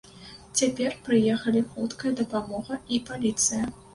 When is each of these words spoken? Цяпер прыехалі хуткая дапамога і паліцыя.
Цяпер 0.59 0.95
прыехалі 1.07 1.61
хуткая 1.73 2.13
дапамога 2.21 2.79
і 2.95 3.01
паліцыя. 3.13 3.63